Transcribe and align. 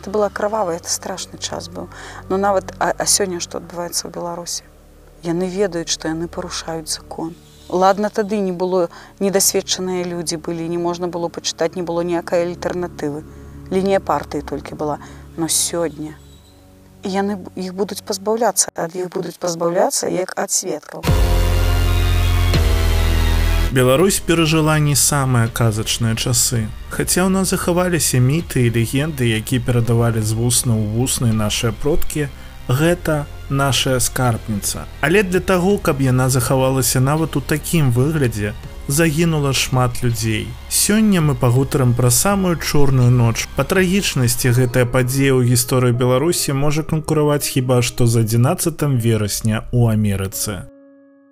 это 0.00 0.10
была 0.10 0.30
кровавая 0.30 0.76
это 0.76 0.90
страшны 0.90 1.38
час 1.38 1.68
быў 1.68 1.88
но 2.28 2.36
нават 2.36 2.74
а, 2.78 2.94
а 2.96 3.06
сёння 3.06 3.40
што 3.40 3.58
адбываецца 3.58 4.06
ў 4.06 4.10
беларусі 4.14 4.64
яны 5.22 5.48
ведаюць 5.50 5.90
што 5.90 6.08
яны 6.08 6.28
парушаюць 6.28 6.88
закон. 6.88 7.34
Ладно 7.68 8.08
тады 8.10 8.38
не 8.40 8.52
было 8.52 8.88
недасведчаныя 9.20 10.04
людзі 10.04 10.36
былі 10.36 10.68
не 10.68 10.78
можна 10.78 11.08
было 11.08 11.28
пачытаць 11.28 11.74
не 11.76 11.82
было 11.82 12.00
ніякай 12.00 12.46
альтэрнатывы 12.46 13.24
лінія 13.70 14.00
партыі 14.00 14.42
толькі 14.42 14.74
была. 14.74 14.98
Но 15.36 15.48
сёння 15.48 16.16
яны 17.04 17.38
іх 17.54 17.74
будуць 17.74 18.02
пазбаўляцца 18.02 18.72
ад 18.74 18.96
іх 18.96 19.10
будуць 19.10 19.38
пазбаўляцца 19.38 20.08
як 20.08 20.32
ад 20.36 20.50
сведкаў 20.50 21.04
Беларусь 23.78 24.18
перажыла 24.18 24.80
не 24.82 24.96
самыя 24.98 25.46
казачныя 25.46 26.18
часы 26.18 26.66
хаця 26.90 27.22
ў 27.22 27.30
нас 27.30 27.52
захаваліся 27.54 28.18
міты 28.18 28.66
і 28.66 28.72
легенды 28.74 29.28
які 29.30 29.60
перадавалі 29.66 30.18
з 30.18 30.34
вусна 30.38 30.74
ў 30.74 30.98
вуснай 30.98 31.30
нашыя 31.40 31.70
продкі 31.70 32.26
гэта 32.66 33.18
наша 33.60 34.00
скарбніца 34.02 34.82
але 35.08 35.22
для 35.22 35.38
таго 35.50 35.76
каб 35.78 36.02
яна 36.02 36.26
захавалася 36.26 36.98
нават 37.10 37.38
у 37.38 37.42
такім 37.52 37.92
выглядзе 37.94 38.50
загінула 38.88 39.52
шмат 39.52 40.02
людзей. 40.02 40.48
Сёння 40.70 41.20
мы 41.20 41.34
пагутарым 41.34 41.92
пра 41.94 42.10
самую 42.10 42.56
чорную 42.56 43.10
ноч. 43.10 43.46
Па 43.56 43.64
трагічнасці 43.64 44.56
гэтая 44.56 44.88
падзея 44.88 45.36
ў 45.36 45.44
гісторыі 45.52 45.92
Беларусі 45.92 46.56
можа 46.56 46.82
канкураваць 46.82 47.46
хіба 47.46 47.82
што 47.82 48.08
з 48.08 48.24
11 48.24 48.88
верасня 48.96 49.68
ў 49.70 49.92
Амерыцы. 49.92 50.77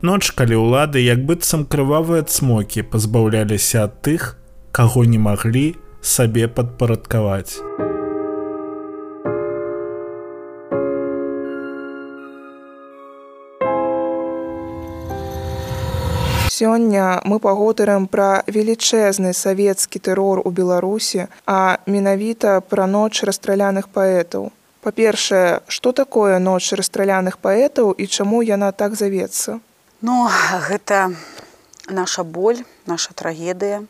Ноч, 0.04 0.28
калі 0.36 0.60
ўлады 0.60 1.00
як 1.00 1.22
быццам 1.24 1.64
крывавыя 1.64 2.20
цмокі 2.20 2.82
пазбаўляліся 2.92 3.88
ад 3.88 3.94
тых, 4.04 4.36
каго 4.68 5.08
не 5.08 5.16
маглі 5.16 5.72
сабе 6.04 6.48
падпарадкаваць. 6.52 7.56
Сёння 16.52 17.24
мы 17.24 17.40
пагутарым 17.40 18.04
пра 18.04 18.44
велічэзны 18.52 19.32
савецкі 19.32 19.96
тэрор 19.96 20.42
у 20.44 20.52
Беларусі, 20.52 21.32
а 21.48 21.80
менавіта 21.86 22.60
пра 22.60 22.84
ноч 22.84 23.24
расстраляных 23.24 23.88
паэтаў. 23.88 24.52
Па-першае, 24.84 25.64
што 25.68 25.92
такое 25.96 26.36
ноч 26.38 26.76
расстраляных 26.76 27.40
паэтаў 27.40 27.96
і 27.96 28.04
чаму 28.06 28.42
яна 28.44 28.72
так 28.76 28.92
завецца? 28.92 29.56
Ну 30.06 30.28
гэта 30.68 31.12
наша 31.88 32.22
боль, 32.22 32.62
наша 32.86 33.14
трагедыя. 33.14 33.82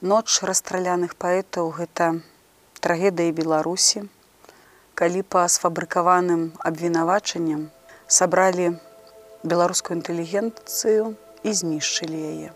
Ноч 0.00 0.42
расстраляных 0.46 1.16
паэтаў 1.16 1.72
гэта 1.78 2.22
трагедыі 2.78 3.34
Беларусі. 3.34 4.04
Калі 4.94 5.24
па 5.26 5.42
сфабрыкаваным 5.50 6.44
абвінавачанням 6.70 7.66
сабралі 8.06 8.78
беларускую 9.42 9.98
інтэлігенцыю, 9.98 11.16
і 11.42 11.52
знішчылі 11.52 12.18
яе. 12.30 12.54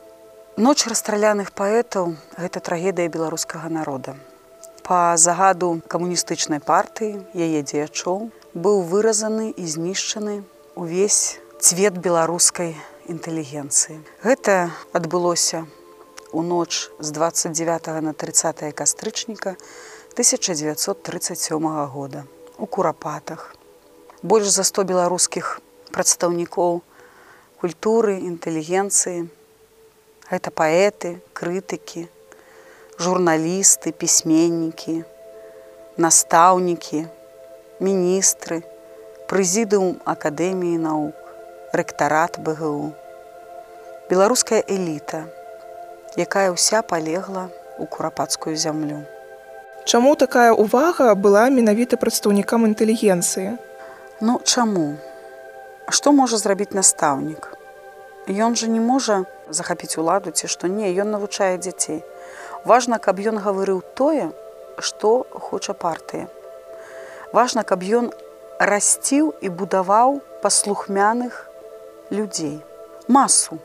Ноч 0.57 0.87
расстраляных 0.87 1.51
паэтаў 1.51 2.15
гэта 2.39 2.61
трагедыя 2.61 3.09
беларускага 3.09 3.75
народа. 3.75 4.15
Па 4.87 5.17
загаду 5.17 5.81
камуністычнай 5.89 6.61
партыі 6.61 7.25
яе 7.35 7.63
дзеячоў 7.65 8.29
быў 8.55 8.85
выразаны 8.93 9.51
і 9.51 9.65
знішчаны 9.67 10.45
увесь 10.77 11.41
цвет 11.65 11.97
беларускай 11.97 12.75
інтэлігенцыі. 13.09 13.97
Гэта 14.21 14.69
адбылося 14.93 15.65
у 16.29 16.43
ноч 16.45 16.93
з 17.01 17.09
29 17.09 18.05
на 18.05 18.13
30 18.13 18.61
кастрычніка 18.77 19.57
1937 20.13 21.87
года 21.89 22.27
у 22.59 22.67
курапатах. 22.67 23.57
Больш 24.21 24.53
за 24.53 24.65
100 24.65 24.85
беларускіх 24.85 25.65
прадстаўнікоў, 25.89 26.83
культуры, 27.65 28.21
інтэлігенцыі. 28.29 29.25
Гэта 30.29 30.53
паэты, 30.53 31.17
крытыкі, 31.33 32.13
журналісты, 33.01 33.97
пісьменнікі, 33.97 35.01
настаўнікі, 35.97 37.07
міністры, 37.81 38.61
прэзідыум 39.33 40.03
акадэміі 40.05 40.77
наук, 40.77 41.24
рэктарат 41.75 42.39
БГУ. 42.39 42.93
Беларуская 44.07 44.63
эліта, 44.71 45.27
якая 46.15 46.55
ўся 46.55 46.87
палегла 46.87 47.51
ў 47.51 47.85
курапацкую 47.91 48.55
зямлю. 48.55 49.03
Чаму 49.83 50.15
такая 50.15 50.55
ўвага 50.55 51.11
была 51.19 51.51
менавіта 51.51 51.99
прадстаўнікам 51.99 52.71
інтэлігенцыі? 52.71 53.59
Ну 54.23 54.39
чаму? 54.47 54.95
Што 55.91 56.15
можа 56.15 56.39
зрабіць 56.39 56.79
настаўнік? 56.79 57.51
Ён 58.31 58.55
жа 58.55 58.71
не 58.71 58.79
можа 58.81 59.25
захапіць 59.51 59.99
уладу 59.99 60.31
ці 60.31 60.47
што 60.47 60.71
не, 60.71 60.95
ён 60.95 61.11
навучае 61.11 61.59
дзяцей. 61.59 62.05
Важна, 62.65 63.03
каб 63.03 63.19
ён 63.19 63.43
гаварыў 63.43 63.83
тое, 63.99 64.31
што 64.79 65.27
хоча 65.33 65.75
партыя. 65.75 66.31
Важна, 67.35 67.67
каб 67.67 67.83
ён 67.83 68.15
расціў 68.63 69.35
і 69.43 69.51
будаваў 69.51 70.23
паслухмяных 70.39 71.51
людзей. 72.11 72.61
Масу, 73.09 73.59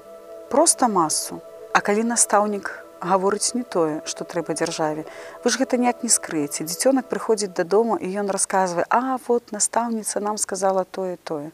проста 0.50 0.88
масу. 0.88 1.42
А 1.74 1.82
калі 1.82 2.04
настаўнік 2.04 2.86
гаворыць 3.00 3.56
не 3.56 3.64
тое, 3.64 4.02
што 4.06 4.26
трэба 4.28 4.54
дзяржаве, 4.54 5.06
вы 5.44 5.48
ж 5.48 5.60
гэта 5.62 5.80
ніяк 5.80 6.04
не 6.04 6.10
скрыеце. 6.10 6.68
Дзіцёнак 6.68 7.08
прыходзіць 7.08 7.56
дадому 7.56 7.96
і 7.96 8.08
ён 8.20 8.28
расказвае: 8.32 8.86
«А 8.90 9.18
вот 9.28 9.52
настаўніца 9.52 10.20
нам 10.20 10.38
сказала 10.38 10.84
тое 10.84 11.18
тое. 11.24 11.52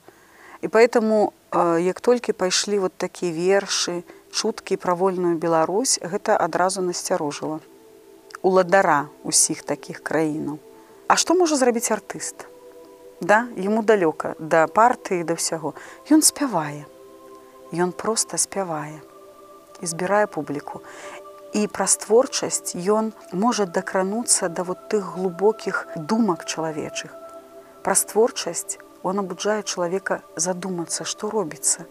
І 0.62 0.68
поэтому 0.68 1.34
як 1.78 2.02
толькі 2.02 2.34
пайшлі 2.34 2.80
вот 2.80 2.94
такія 2.98 3.32
вершы, 3.32 4.04
чуткі 4.32 4.76
пра 4.78 4.96
вольную 4.96 5.38
Беларусь, 5.38 6.00
гэта 6.02 6.38
адразу 6.38 6.82
насцярожыла. 6.82 7.60
Уладара 8.42 9.08
усіх 9.24 9.64
такіх 9.64 10.02
краінаў. 10.02 10.58
А 11.08 11.16
што 11.16 11.36
можа 11.38 11.56
зрабіць 11.56 11.92
артыст? 11.92 12.50
Да, 13.22 13.48
яму 13.56 13.84
далёка 13.84 14.36
да 14.40 14.68
партыі 14.68 15.24
да 15.24 15.40
ўсяго. 15.40 15.74
Ён 16.12 16.22
спявае. 16.22 16.86
Ён 17.72 17.92
проста 17.92 18.38
спявае 18.38 19.00
і 19.82 19.86
збірае 19.88 20.28
публіку. 20.28 20.82
І 21.56 21.68
праз 21.68 21.96
творчасць 22.04 22.76
ён 22.76 23.14
можа 23.32 23.66
дакрануцца 23.66 24.50
да 24.50 24.64
вот 24.68 24.90
тых 24.92 25.16
глубокіх 25.16 25.88
думак 25.96 26.44
чалавечых. 26.44 27.16
Праз 27.84 28.04
творчасць 28.12 28.80
он 29.04 29.20
абуджае 29.22 29.64
чалавека 29.64 30.20
задумацца, 30.36 31.06
што 31.06 31.30
робіцца. 31.30 31.86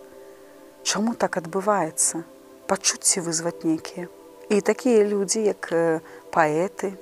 Чаму 0.82 1.14
так 1.14 1.38
адбываецца? 1.40 2.24
Пачуцці 2.68 3.24
вызваць 3.24 3.64
нейкія. 3.64 4.08
І 4.50 4.60
такія 4.60 5.04
людзі, 5.08 5.40
як 5.46 5.72
паэты, 6.34 6.92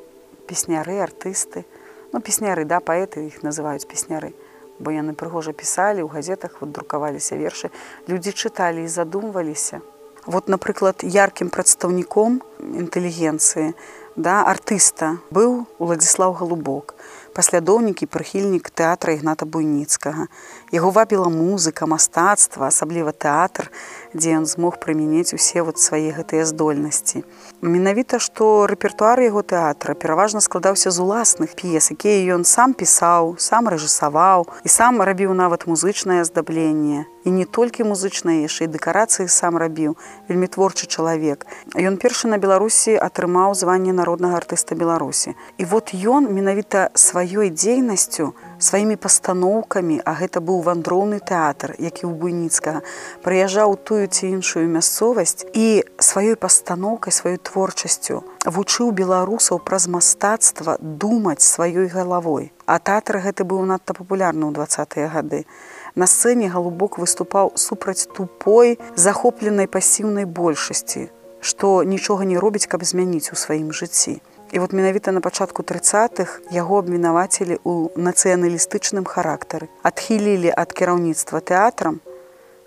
песняры, 0.46 1.00
артысты, 1.02 1.64
ну 2.12 2.20
песняры, 2.20 2.64
да 2.64 2.80
паэты 2.80 3.26
іх 3.26 3.42
называюць 3.42 3.88
песняры, 3.88 4.32
бо 4.78 4.92
яны 4.92 5.14
прыгожа 5.14 5.52
пісалі, 5.52 6.04
у 6.04 6.12
газетах 6.12 6.60
вот 6.60 6.72
друкаваліся 6.72 7.36
вершы, 7.36 7.70
людзі 8.08 8.32
чыталі 8.32 8.84
і 8.84 8.92
задумваліся. 8.92 9.80
Вот, 10.26 10.48
напрыклад, 10.48 11.02
яркім 11.02 11.50
прадстаўніком 11.50 12.42
інтэлігенцыі, 12.62 13.74
да, 14.14 14.44
артыста 14.46 15.18
быў 15.34 15.66
Уладзіслаў 15.82 16.38
Галубок 16.38 16.94
паслядоўнік 17.32 18.02
і 18.02 18.06
прыхільнік 18.06 18.70
тэатра 18.70 19.12
ігната 19.16 19.46
буйніцкага. 19.46 20.28
Яго 20.72 20.90
вабіла 20.90 21.28
музыка, 21.32 21.86
мастацтва, 21.86 22.68
асабліва 22.68 23.12
тэатр, 23.12 23.72
дзе 24.14 24.36
ён 24.38 24.46
змог 24.46 24.78
прымянець 24.78 25.34
усе 25.34 25.62
вот 25.62 25.78
свае 25.78 26.12
гэтыя 26.12 26.44
здольнасці. 26.44 27.24
Менавіта, 27.62 28.18
што 28.18 28.66
рэпертуар 28.66 29.20
яго 29.24 29.42
тэатра 29.42 29.94
пераважна 29.94 30.40
складаўся 30.44 30.90
з 30.90 30.98
уласных 31.00 31.56
п'ес, 31.56 31.90
якія 31.90 32.36
ён 32.36 32.44
сам 32.44 32.74
пісаў, 32.76 33.36
сам 33.38 33.68
рэжысаваў 33.72 34.46
і 34.64 34.68
сам 34.68 35.02
рабіў 35.02 35.32
нават 35.32 35.66
музычнае 35.66 36.20
аздабленне. 36.20 37.06
І 37.24 37.30
не 37.30 37.44
толькі 37.46 37.86
музычныя 37.86 38.42
яшчэ 38.42 38.66
і 38.66 38.72
дэкарацыі 38.74 39.30
сам 39.30 39.54
рабіў, 39.54 39.94
вельмі 40.26 40.50
творчы 40.50 40.90
чалавек. 40.90 41.46
Ён 41.78 41.96
першы 42.02 42.26
на 42.26 42.38
Беларусі 42.42 42.98
атрымаў 42.98 43.54
званне 43.54 43.94
народнага 43.94 44.42
артыста 44.42 44.74
Беларусі. 44.74 45.38
І 45.58 45.64
вот 45.64 45.94
ён 45.94 46.26
менавіта 46.34 46.90
сваёй 46.94 47.50
дзейнасцю, 47.50 48.34
сваімі 48.58 48.96
пастаноўкамі, 48.96 50.00
а 50.04 50.12
гэта 50.14 50.40
быў 50.40 50.62
вандроўны 50.62 51.18
тэатр, 51.18 51.74
які 51.78 52.06
ў 52.06 52.12
буйніцкага 52.12 52.82
прыязджаў 53.24 53.76
тую 53.80 54.06
ці 54.06 54.28
іншую 54.28 54.68
мясцовасць 54.68 55.46
і 55.52 55.84
сваёй 55.98 56.36
пастаноўкай 56.36 57.12
сваёй 57.12 57.38
творчасцю 57.38 58.22
вучыў 58.44 58.90
беларусаў 58.90 59.62
праз 59.62 59.86
мастацтва 59.88 60.76
думаць 60.80 61.42
сваёй 61.42 61.86
галавой. 61.86 62.52
А 62.66 62.78
тэатр 62.78 63.22
гэты 63.22 63.44
быў 63.44 63.64
надта 63.66 63.94
папулярны 63.94 64.48
ў 64.48 64.52
двадцатыя 64.52 65.08
гады. 65.08 65.46
На 65.94 66.06
сцэне 66.06 66.48
галубок 66.48 66.98
выступаў 66.98 67.52
супраць 67.56 68.08
тупой, 68.16 68.78
захопленай 68.96 69.68
пасіўнай 69.68 70.24
большасці, 70.24 71.10
што 71.40 71.82
нічога 71.84 72.24
не 72.24 72.38
робіць, 72.38 72.66
каб 72.66 72.84
змяніць 72.84 73.30
у 73.32 73.36
сваім 73.36 73.72
жыцці. 73.72 74.20
І 74.52 74.58
вот 74.58 74.72
менавіта 74.72 75.12
на 75.12 75.20
пачатку 75.20 75.62
30-х 75.62 76.40
яго 76.52 76.84
абвінавацілі 76.84 77.56
ў 77.64 77.88
нацыяналістычным 77.96 79.08
характары. 79.08 79.72
Адхілілі 79.80 80.52
ад 80.52 80.76
кіраўніцтва 80.76 81.40
тэатрам, 81.40 82.04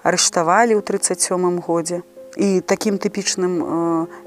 арыштавалі 0.02 0.74
ў 0.74 0.82
37 0.82 1.62
годзе. 1.62 2.02
І 2.42 2.66
такім 2.66 2.98
тыпічным 2.98 3.54
э, 3.62 3.70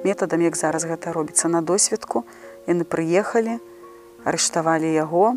метадам, 0.07 0.47
як 0.47 0.55
зараз 0.55 0.87
гэта 0.87 1.11
робіцца 1.11 1.51
на 1.51 1.59
досведку, 1.59 2.23
яны 2.71 2.87
прыехалі, 2.87 3.59
арыштавалі 4.23 4.87
яго, 4.95 5.35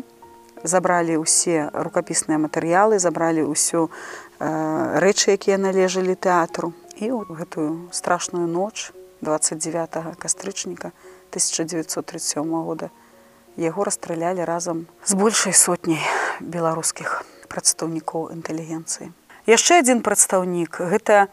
забралі 0.62 1.18
ўсе 1.26 1.74
рукапісныя 1.74 2.38
матэрыялы, 2.38 3.02
забралі 3.02 3.50
ўсю 3.50 3.90
э, 3.90 4.46
рэчы, 5.02 5.34
якія 5.34 5.58
належалі 5.58 6.14
тэатру. 6.14 6.70
І 7.02 7.10
гэтую 7.10 7.90
страшную 7.90 8.46
ноч 8.46 8.94
29 9.26 10.14
кастрычніка 10.22 10.94
1937 11.32 12.44
года 12.44 12.92
яго 13.56 13.84
расстралялі 13.88 14.44
разам 14.44 14.84
з 15.04 15.16
большай 15.16 15.56
сотняй 15.56 16.00
беларускіх 16.40 17.24
прадстаўнікоў 17.48 18.32
інтэлігенцыі. 18.36 19.12
Яшчэ 19.48 19.80
адзін 19.82 20.04
прадстаўнік 20.04 20.80
гэта 20.92 21.26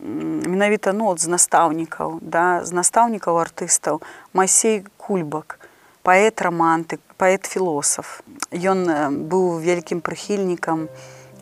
менавіта 0.00 0.92
нот 0.92 1.20
з 1.20 1.30
настаўнікаў, 1.30 2.18
да, 2.22 2.64
з 2.64 2.70
настаўнікаў 2.74 3.38
артыстаў 3.38 4.02
Масей 4.32 4.84
Кульбак, 4.96 5.58
паэт 6.02 6.42
рамантык, 6.42 7.00
паэт-філосаф. 7.16 8.22
Ён 8.50 8.84
быў 9.30 9.58
вялікім 9.62 10.02
прыхільнікам 10.04 10.88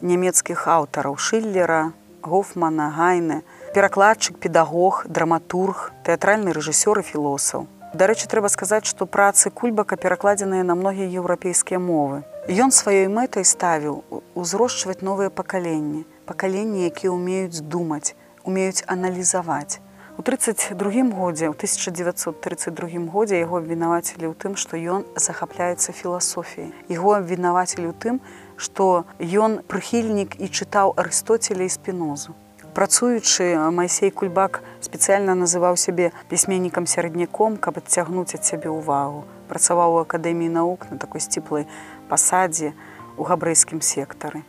нямецкіх 0.02 0.68
аўтараў 0.68 1.16
Шиллера, 1.16 1.92
Гофмана, 2.22 2.92
Гайны, 2.94 3.42
перакладчык, 3.74 4.38
педагог, 4.38 5.06
драматург, 5.08 5.90
тэатральны 6.06 6.52
рэжысёр 6.54 7.00
і 7.00 7.02
філосаф. 7.02 7.66
Дарэчы, 7.92 8.24
трэба 8.24 8.48
сказаць, 8.48 8.86
што 8.88 9.04
працы 9.04 9.50
кульбака 9.52 9.98
перакладзеныя 10.00 10.64
на 10.64 10.74
многія 10.74 11.12
еўрапейскія 11.20 11.76
мовы. 11.76 12.24
Ён 12.48 12.72
сваёй 12.72 13.04
мэтай 13.12 13.44
ставіў 13.44 14.00
узрошчваць 14.32 15.04
новыя 15.04 15.28
пакаленні, 15.28 16.06
пакаленні, 16.24 16.88
якія 16.88 17.12
ўмеюць 17.12 17.60
думаць, 17.60 18.16
умеюць 18.48 18.80
аналізаваць. 18.88 19.84
У 20.16 20.22
32 20.24 21.04
годзе 21.12 21.52
у 21.52 21.54
1932 21.56 23.12
годзе 23.12 23.44
яго 23.44 23.60
абвінавацілі 23.60 24.24
ў 24.24 24.34
тым, 24.40 24.56
што 24.56 24.80
ён 24.80 25.04
захапляецца 25.16 25.92
філасофіяй. 25.92 26.72
Яго 26.88 27.12
абвінавацілі 27.20 27.92
ў 27.92 27.94
тым, 28.00 28.24
што 28.56 29.04
ён 29.20 29.60
прыхільнік 29.68 30.40
і 30.40 30.48
чытаў 30.48 30.96
арыстоцеля 30.96 31.68
і 31.68 31.72
спінозу. 31.76 32.32
Працуючы 32.72 33.52
Майсей 33.70 34.10
Кульбак 34.10 34.62
спецыяльна 34.80 35.34
называў 35.36 35.76
сябе 35.76 36.08
пісьменнікам 36.32 36.88
сярэдняком, 36.88 37.60
каб 37.60 37.76
адцягнуць 37.82 38.32
ад 38.32 38.48
сябе 38.48 38.72
ўвагу. 38.72 39.28
Працаваў 39.52 39.98
у 39.98 40.00
акадэміі 40.04 40.48
навук 40.56 40.88
на 40.88 40.96
такой 40.96 41.20
сціплай 41.20 41.68
пасадзе 42.08 42.72
у 43.20 43.28
габрэйскім 43.28 43.84
сектары 43.84 44.40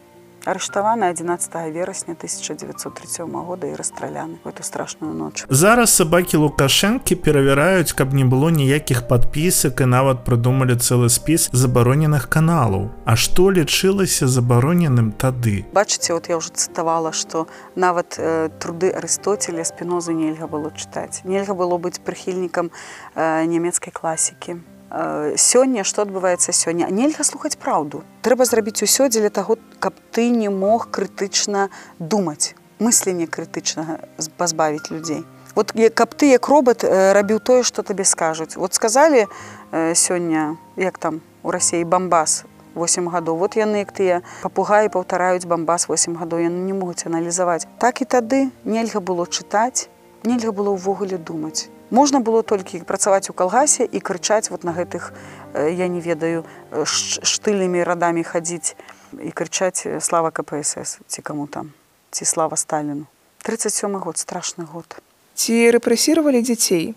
арыштаваны 0.45 1.05
11 1.09 1.53
верасня 1.73 2.13
1937 2.13 3.31
года 3.31 3.67
і 3.67 3.75
расстраляны 3.75 4.37
в 4.43 4.47
эту 4.47 4.63
страшную 4.63 5.13
ноч 5.13 5.45
зараз 5.49 5.95
сабакі 5.95 6.37
лукашэнкі 6.37 7.15
перавяраюць 7.15 7.93
каб 7.93 8.13
не 8.13 8.25
было 8.25 8.49
ніякіх 8.49 9.07
падпісак 9.07 9.81
і 9.81 9.85
нават 9.85 10.25
прыдумалі 10.27 10.75
цэлы 10.75 11.09
спіс 11.09 11.49
забароненых 11.53 12.27
каналаў 12.29 12.91
А 13.05 13.15
што 13.15 13.51
лічылася 13.51 14.27
забароненым 14.27 15.11
тады 15.11 15.65
бачыце 15.73 16.13
вот 16.13 16.29
я 16.29 16.37
уже 16.37 16.49
цытавала 16.49 17.13
что 17.13 17.47
нават 17.75 18.19
э, 18.19 18.49
труды 18.59 18.91
арыстоцеля 18.91 19.63
спінозу 19.63 20.11
нельга 20.11 20.47
было 20.47 20.71
чытаць 20.75 21.23
нельга 21.23 21.53
было 21.53 21.77
быць 21.77 21.99
прыхільнікам 22.03 22.71
э, 23.15 23.45
нямецкай 23.45 23.93
класікі 23.93 24.59
сёння 24.93 25.83
што 25.83 26.05
адбываецца 26.05 26.53
сёння 26.53 26.89
нельга 26.89 27.23
слухаць 27.23 27.57
праўду 27.57 28.03
трэба 28.21 28.45
зрабіць 28.45 28.85
усё 28.85 29.09
дзеля 29.09 29.29
таго 29.29 29.57
каб 29.79 29.93
ты 30.11 30.29
не 30.29 30.49
мог 30.49 30.89
крытычна 30.93 31.69
думаць 31.99 32.53
мысленне 32.83 33.27
крытычнага 33.27 33.99
пазбавіць 34.37 34.91
людзей. 34.91 35.23
Вот 35.55 35.73
каб 35.93 36.15
ты 36.15 36.33
як 36.33 36.47
робот 36.47 36.83
рабіў 36.83 37.39
тое 37.39 37.63
што 37.63 37.83
табе 37.83 38.03
скажуць. 38.03 38.57
Вот 38.57 38.73
сказалі 38.73 39.27
сёння 39.71 40.57
як 40.77 40.97
там 40.97 41.21
у 41.43 41.51
рассіі 41.51 41.83
бамбас 41.83 42.45
8 42.75 43.09
гадоў. 43.09 43.37
Вот 43.37 43.55
яны 43.55 43.85
як 43.85 43.93
тыя 43.93 44.21
папугаі 44.41 44.89
паўтараюць 44.89 45.45
бамбас 45.45 45.89
8 45.89 46.17
гадоў. 46.17 46.41
Яны 46.49 46.65
не 46.65 46.73
могуць 46.73 47.05
аналізаваць. 47.05 47.67
Так 47.77 48.01
і 48.01 48.05
тады 48.05 48.49
нельга 48.65 48.99
было 48.99 49.25
чытаць 49.29 49.89
нельга 50.23 50.51
было 50.51 50.73
ўвогуле 50.73 51.17
думаць 51.17 51.69
можна 51.89 52.19
было 52.19 52.43
толькі 52.43 52.83
працаваць 52.83 53.29
у 53.29 53.33
калгасе 53.33 53.83
і 53.85 53.99
крычаць 53.99 54.49
вот 54.49 54.63
на 54.63 54.73
гэтых 54.73 55.13
я 55.53 55.87
не 55.87 56.01
ведаю 56.01 56.45
штыльнымі 56.85 57.83
радамі 57.83 58.23
хадзіць 58.23 58.75
і 59.19 59.31
крычаць 59.31 59.87
слава 59.99 60.31
кпсс 60.31 60.99
ці 61.07 61.21
каму 61.21 61.47
там 61.47 61.73
ці 62.11 62.25
слава 62.25 62.57
сталіну 62.57 63.05
37 63.43 63.99
год 63.99 64.17
страшны 64.17 64.63
год. 64.63 65.03
Ці 65.35 65.53
рэпрэсіравалі 65.75 66.39
дзяцей 66.47 66.95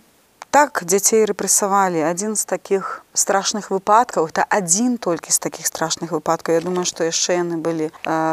так 0.57 0.79
дзяцей 0.89 1.27
рэпрэсавалі 1.29 2.01
адзін 2.09 2.33
з 2.41 2.49
такіх 2.49 3.05
страшных 3.13 3.67
выпадкаў 3.69 4.25
это 4.31 4.41
адзін 4.59 4.95
толькі 4.97 5.29
з 5.29 5.37
такіх 5.45 5.69
страшных 5.69 6.15
выпадкаў 6.17 6.57
Я 6.57 6.63
думаю 6.65 6.89
што 6.89 7.05
яшчэ 7.05 7.37
яны 7.37 7.61
былі 7.61 7.91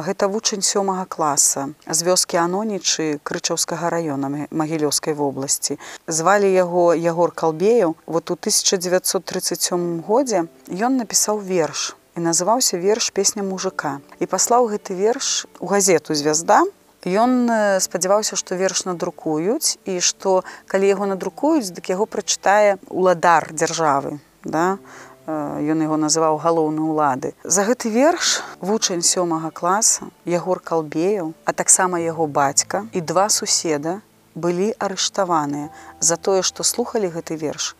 гэта 0.08 0.30
вучань 0.32 0.64
сёмага 0.64 1.04
класа 1.04 1.66
з 1.84 2.00
вёскі 2.08 2.40
анонічы 2.40 3.20
крычаўскага 3.28 3.92
раёна 3.92 4.48
магілёўскай 4.56 5.12
вобласці. 5.20 5.76
Звалі 6.08 6.48
яго 6.48 6.96
ягор 6.96 7.36
калбеяў. 7.36 8.00
Вот 8.08 8.32
у 8.32 8.40
1937 8.40 10.00
годзе 10.08 10.48
ён 10.72 10.96
напісаў 11.04 11.44
верш 11.44 11.92
і 12.16 12.24
называўся 12.24 12.80
верш 12.80 13.12
песня 13.12 13.44
мужика 13.44 14.00
і 14.24 14.32
паслаў 14.32 14.72
гэты 14.72 14.96
верш 14.96 15.44
у 15.60 15.68
газету 15.68 16.16
звязда 16.16 16.64
Ён 17.06 17.52
спадзяваўся, 17.84 18.40
што 18.40 18.56
верш 18.56 18.86
надрукуюць 18.88 19.76
і 19.84 20.00
што 20.00 20.44
калі 20.72 20.88
яго 20.88 21.08
надрукуюць, 21.10 21.72
дык 21.76 21.92
яго 21.92 22.08
прачытае 22.08 22.80
уладар 22.88 23.52
дзяржавы. 23.52 24.20
Да? 24.44 24.78
Ён 25.28 25.84
яго 25.84 25.96
называў 25.96 26.40
галоўны 26.40 26.84
ўлады. 26.84 27.32
За 27.44 27.64
гэты 27.64 27.92
верш 27.92 28.44
вучань 28.60 29.04
сёмага 29.04 29.52
класа 29.52 30.12
Ягор 30.28 30.60
калбеяў, 30.60 31.32
а 31.44 31.52
таксама 31.52 32.00
яго 32.00 32.28
бацька 32.28 32.88
і 32.92 33.00
два 33.00 33.30
суседа 33.30 34.00
былі 34.36 34.74
арыштаваныя 34.80 35.72
за 36.00 36.16
тое, 36.18 36.42
што 36.42 36.64
слухалі 36.64 37.08
гэты 37.08 37.40
верш 37.40 37.76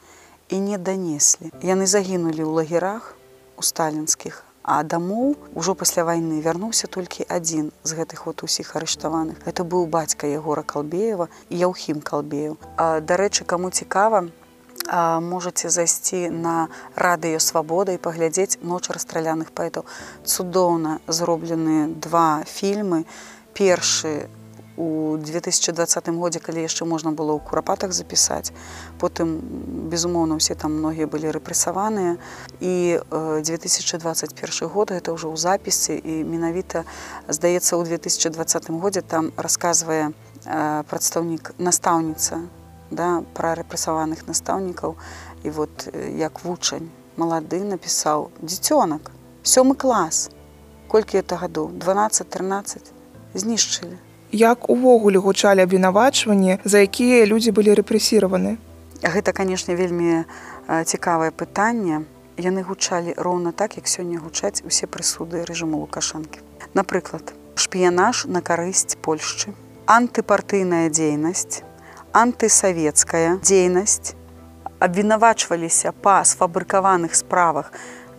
і 0.48 0.60
не 0.60 0.78
данеслі. 0.78 1.52
Яны 1.64 1.88
загінулі 1.88 2.44
ў 2.44 2.52
лагерах 2.64 3.16
у 3.60 3.64
сталінскіх 3.64 4.44
А 4.64 4.80
дамоў 4.84 5.36
ужо 5.60 5.76
пасля 5.76 6.08
вайны 6.08 6.40
вярнуўся 6.40 6.88
толькі 6.88 7.28
адзін 7.28 7.72
з 7.84 8.00
гэтых 8.00 8.26
вот 8.26 8.44
усіх 8.48 8.76
арыштаваных. 8.80 9.44
Это 9.44 9.68
быў 9.68 9.88
бацька 9.92 10.24
Ягора 10.28 10.64
Калбеева 10.64 11.28
і 11.50 11.60
Яўхім 11.60 12.00
Калбею. 12.00 12.56
Дарэчы, 12.80 13.44
каму 13.44 13.72
цікава, 13.76 14.32
можаце 15.20 15.70
зайсці 15.70 16.30
на 16.32 16.68
радыё 16.96 17.40
свабода 17.40 17.92
і 17.92 18.00
паглядзець 18.00 18.60
ноч 18.64 18.88
расстраляных 18.88 19.52
паэтаў. 19.52 19.84
Цудоўна 20.24 21.00
зроблены 21.08 21.92
два 22.00 22.44
фільмы. 22.48 23.04
Першы 23.54 24.32
у 24.78 25.18
2020 25.18 26.10
годзе 26.10 26.40
калі 26.40 26.66
яшчэ 26.66 26.86
можна 26.86 27.12
было 27.12 27.38
ў 27.38 27.42
курапатах 27.46 27.94
запісаць 27.94 28.54
потым 28.98 29.38
безумоўна 29.94 30.36
усе 30.42 30.56
там 30.56 30.74
многія 30.80 31.06
былі 31.08 31.30
рэпрэсаваныя 31.30 32.18
і 32.60 33.00
2021 33.12 34.70
год 34.74 34.92
гэта 34.92 35.14
ўжо 35.14 35.30
ў 35.30 35.38
запісы 35.38 35.94
і 35.98 36.26
менавіта 36.26 36.86
здаецца 37.30 37.78
ў 37.78 37.86
2020 37.86 38.70
годзе 38.82 39.02
там 39.02 39.30
расказвае 39.38 40.12
прадстаўнік 40.90 41.54
настаўніца 41.58 42.42
да 42.90 43.22
пра 43.38 43.54
рэпрэсаваных 43.62 44.26
настаўнікаў 44.26 44.98
і 45.44 45.50
вот 45.50 45.88
як 46.18 46.42
вучань 46.44 46.90
малады 47.18 47.62
напісаў 47.62 48.34
дзіцёнак 48.42 49.14
сёмы 49.46 49.78
клас 49.78 50.30
колькі 50.90 51.22
это 51.22 51.38
гадоў 51.38 51.70
12 51.78 52.30
13 52.30 52.92
знішчылі 53.34 53.98
як 54.34 54.70
увогуле 54.70 55.22
гучалі 55.22 55.62
абвінавачванні 55.62 56.58
за 56.66 56.84
якія 56.84 57.26
людзі 57.30 57.54
былі 57.54 57.78
рэпрэсіраваны? 57.78 58.58
Гэта 59.06 59.32
канешне 59.32 59.78
вельмі 59.78 60.26
цікавае 60.68 61.32
пытанне. 61.32 62.04
Яны 62.38 62.66
гучалі 62.66 63.14
роўна 63.14 63.54
так 63.54 63.78
як 63.78 63.86
сёння 63.86 64.18
гучаць 64.18 64.66
усе 64.66 64.90
прысуды 64.90 65.46
рэжыму 65.46 65.78
лукашанкі 65.86 66.42
напрыклад 66.74 67.38
шпіянаж 67.54 68.26
на 68.26 68.42
карысць 68.42 68.98
польшчы 68.98 69.54
антыпартыйная 69.86 70.90
дзейнасць 70.90 71.62
антысавецкая 72.14 73.42
дзейнасць. 73.42 74.14
Абвінавачваліся 74.78 75.92
па 76.06 76.22
сфабрыкаваных 76.22 77.16
справах 77.18 77.72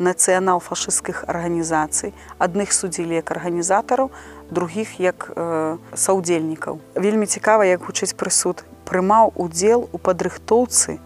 нацыянал-фашысцкіх 0.03 1.23
арганізацый. 1.31 2.11
Адных 2.43 2.75
судзілі 2.75 3.15
як 3.15 3.31
арганізатараў 3.31 4.11
другіх 4.55 5.01
як 5.03 5.33
э, 5.35 5.77
саўдзельнікаў. 5.95 6.79
Вельмі 6.95 7.27
цікава, 7.27 7.67
як 7.67 7.83
гучыць 7.83 8.15
прысуд 8.15 8.63
прымаў 8.87 9.33
удзел 9.35 9.89
у 9.93 9.99
падрыхтоўцы 9.99 11.01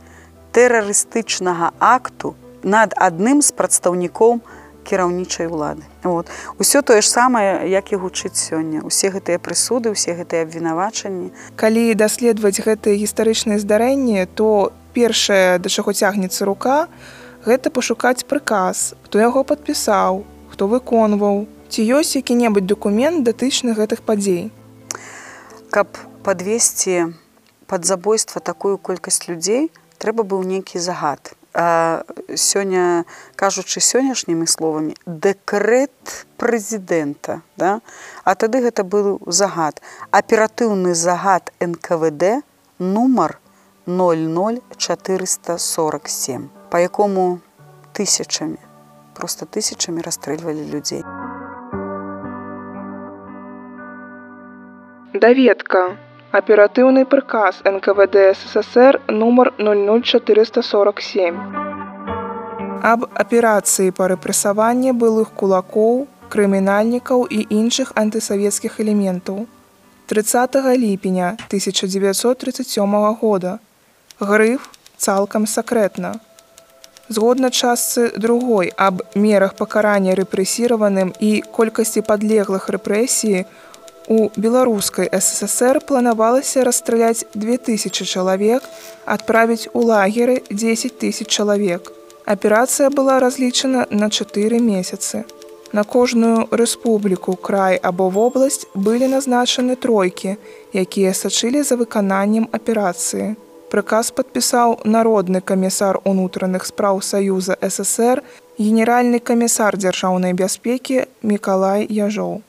тэрарыстычнага 0.52 1.73
акту 1.78 2.35
над 2.62 2.93
адным 2.97 3.40
з 3.40 3.55
прадстаўнікоў 3.55 4.40
кіраўнічай 4.88 5.47
улады. 5.47 5.85
Вот. 6.02 6.26
Усё 6.59 6.83
тое 6.83 7.00
ж 7.05 7.09
самае, 7.09 7.69
як 7.69 7.93
і 7.93 7.97
гучыць 8.00 8.40
сёння. 8.40 8.81
Усе 8.81 9.12
гэтыя 9.12 9.37
прысуды, 9.37 9.93
усе 9.93 10.17
гэтыя 10.17 10.49
абвінавачанні. 10.49 11.31
Калі 11.57 11.95
даследаваць 11.95 12.57
гэтыя 12.57 12.97
гістарычныя 12.97 13.61
здарэнні, 13.61 14.25
то 14.35 14.73
першае, 14.97 15.61
да 15.61 15.69
чаго 15.69 15.93
цягнецца 15.93 16.45
рука, 16.49 16.88
гэта 17.45 17.71
пашукаць 17.71 18.25
прыказ, 18.25 18.97
хто 19.05 19.21
яго 19.21 19.45
падпісаў, 19.45 20.25
хто 20.49 20.67
выконваў, 20.67 21.47
ці 21.68 21.84
ёсць 21.84 22.16
які-небудзь 22.16 22.68
дакумент 22.68 23.25
датычны 23.25 23.75
гэтых 23.78 24.02
падзей. 24.02 24.50
Каб 25.70 25.87
падвесці 26.25 27.14
пад 27.66 27.84
забойства 27.84 28.40
такую 28.40 28.78
колькасць 28.78 29.28
людзей, 29.28 29.70
трэба 29.98 30.25
быў 30.25 30.42
нейкі 30.42 30.78
загад 30.78 31.38
сёння 32.37 33.04
кажучы 33.37 33.80
сённяшнімі 33.80 34.46
словамі 34.46 34.94
дэкрэт 35.06 36.26
прэзідэнта 36.38 37.40
да? 37.56 37.80
а 38.25 38.34
тады 38.34 38.60
гэта 38.62 38.84
быў 38.84 39.20
загад 39.26 39.82
аператыўны 40.12 40.94
загад 40.94 41.52
нквд 41.58 42.42
нумар 42.78 43.40
00447 43.87 46.48
по 46.70 46.76
якому 46.76 47.40
тысячамі 47.92 48.58
просто 49.14 49.46
тысячамі 49.46 50.02
расстрэльвалі 50.02 50.70
людзей 50.70 51.04
даведка 55.18 55.96
Аператыўны 56.30 57.02
прыказ 57.08 57.62
НКВД 57.64 58.37
ССР 58.37 59.00
нумар 59.08 59.48
00447. 59.58 61.38
Аб 62.84 63.06
аперацыі 63.22 63.94
па 63.96 64.08
рэпрэсаванні 64.12 64.92
былых 64.92 65.32
кулакоў, 65.32 66.04
крымінальнікаў 66.28 67.25
і 67.32 67.40
іншых 67.48 67.96
антысавецкіх 67.96 68.78
элементаў. 68.84 69.46
30 70.12 70.60
ліпеня 70.84 71.37
1937 71.48 73.16
года. 73.20 73.58
Грыф 74.20 74.68
цалкам 74.96 75.46
сакрэтна. 75.46 76.20
Згодна 77.08 77.50
частцы 77.50 78.12
другой 78.20 78.68
аб 78.76 79.00
мерах 79.14 79.56
пакарання 79.56 80.12
рэпрэсіраваным 80.12 81.16
і 81.18 81.40
колькасці 81.56 82.04
падлеглых 82.04 82.68
рэпрэсіі, 82.68 83.46
У 84.08 84.30
беларускай 84.36 85.08
ССР 85.12 85.82
планавалася 85.84 86.64
расстраляць 86.64 87.26
2000 87.34 88.06
чалавек, 88.08 88.62
адправіць 89.04 89.68
у 89.74 89.82
лагеры 89.84 90.40
10 90.48 90.96
тысяч 90.96 91.28
чалавек. 91.28 91.92
Аперацыя 92.24 92.88
была 92.88 93.20
разлічана 93.20 93.86
на 93.90 94.08
4 94.08 94.60
месяцы. 94.60 95.24
На 95.72 95.84
кожную 95.84 96.48
рэспубліку, 96.50 97.36
край 97.36 97.76
або 97.76 98.08
вобласць 98.08 98.64
былі 98.74 99.12
назначаны 99.12 99.76
тройкі, 99.76 100.36
якія 100.72 101.12
сачылі 101.12 101.62
за 101.62 101.76
выкананнем 101.76 102.48
аперацыі. 102.52 103.36
Прыказ 103.68 104.08
падпісаў 104.16 104.80
народны 104.88 105.44
камісар 105.44 106.00
унутраных 106.04 106.64
спраў 106.64 107.04
Саюза 107.04 107.60
ССР, 107.60 108.24
генеральны 108.56 109.20
камісар 109.20 109.76
дзяржаўнай 109.76 110.32
бяспекі 110.32 111.04
Мікалай 111.20 111.84
Яжоў. 111.84 112.48